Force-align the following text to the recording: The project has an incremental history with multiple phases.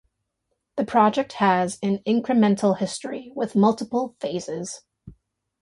The 0.77 0.83
project 0.83 1.33
has 1.33 1.77
an 1.83 1.99
incremental 2.07 2.75
history 2.79 3.31
with 3.35 3.55
multiple 3.55 4.15
phases. 4.19 4.81